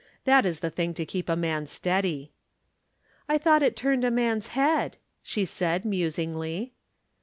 "That 0.23 0.47
is 0.47 0.61
the 0.61 0.71
thing 0.71 0.95
to 0.95 1.05
keep 1.05 1.29
a 1.29 1.35
man 1.35 1.67
steady." 1.67 2.31
"I 3.29 3.37
thought 3.37 3.61
it 3.61 3.75
turned 3.75 4.03
a 4.03 4.09
man's 4.09 4.47
head," 4.57 4.97
she 5.21 5.45
said 5.45 5.85
musingly. 5.85 6.73